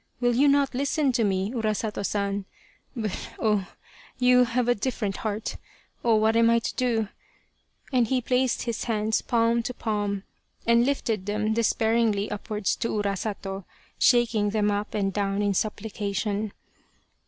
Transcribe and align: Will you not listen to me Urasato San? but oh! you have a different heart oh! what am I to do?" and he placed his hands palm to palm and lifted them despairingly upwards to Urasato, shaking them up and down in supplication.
Will 0.19 0.33
you 0.33 0.47
not 0.47 0.73
listen 0.73 1.11
to 1.11 1.23
me 1.23 1.51
Urasato 1.51 2.03
San? 2.03 2.45
but 2.95 3.11
oh! 3.37 3.67
you 4.17 4.45
have 4.45 4.67
a 4.67 4.73
different 4.73 5.17
heart 5.17 5.57
oh! 6.03 6.15
what 6.15 6.35
am 6.35 6.49
I 6.49 6.57
to 6.57 6.75
do?" 6.75 7.09
and 7.93 8.07
he 8.07 8.19
placed 8.19 8.63
his 8.63 8.85
hands 8.85 9.21
palm 9.21 9.61
to 9.61 9.75
palm 9.75 10.23
and 10.65 10.87
lifted 10.87 11.27
them 11.27 11.53
despairingly 11.53 12.31
upwards 12.31 12.75
to 12.77 12.87
Urasato, 12.89 13.65
shaking 13.99 14.49
them 14.49 14.71
up 14.71 14.95
and 14.95 15.13
down 15.13 15.43
in 15.43 15.53
supplication. 15.53 16.51